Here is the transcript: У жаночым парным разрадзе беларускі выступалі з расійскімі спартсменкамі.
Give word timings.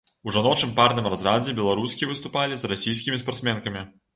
У 0.29 0.31
жаночым 0.35 0.71
парным 0.79 1.09
разрадзе 1.13 1.53
беларускі 1.61 2.09
выступалі 2.13 2.59
з 2.63 2.73
расійскімі 2.73 3.23
спартсменкамі. 3.25 3.87